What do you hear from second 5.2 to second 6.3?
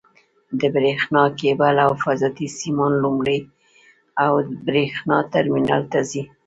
ټرمینل ته ځي.